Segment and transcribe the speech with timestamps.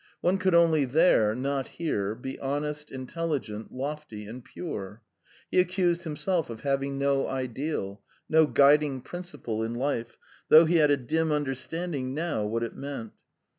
[0.21, 5.03] One could only there not here be honest, intelligent, lofty, and pure.
[5.51, 10.17] He accused himself of having no ideal, no guiding principle in life,
[10.49, 13.11] though he had a dim understanding now what it meant.